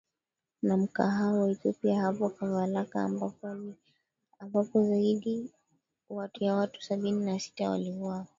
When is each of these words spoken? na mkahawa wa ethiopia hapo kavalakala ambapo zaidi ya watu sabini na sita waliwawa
na 0.61 0.77
mkahawa 0.77 1.39
wa 1.39 1.51
ethiopia 1.51 2.01
hapo 2.01 2.29
kavalakala 2.29 3.31
ambapo 4.39 4.83
zaidi 4.87 5.51
ya 6.39 6.53
watu 6.55 6.81
sabini 6.81 7.25
na 7.25 7.39
sita 7.39 7.69
waliwawa 7.69 8.27